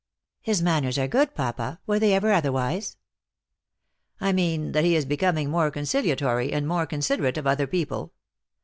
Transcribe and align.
"His 0.41 0.63
manners 0.63 0.97
are 0.97 1.07
good, 1.07 1.35
Papa. 1.35 1.79
Were 1.85 1.99
they 1.99 2.15
ever 2.15 2.33
otherwise?" 2.33 2.97
"I 4.19 4.31
mean 4.31 4.71
that 4.71 4.83
he 4.83 4.95
is 4.95 5.05
becoming 5.05 5.51
more 5.51 5.69
conciliatory, 5.69 6.51
and 6.51 6.67
more 6.67 6.87
considerate 6.87 7.37
of 7.37 7.45
other 7.45 7.67
people. 7.67 8.11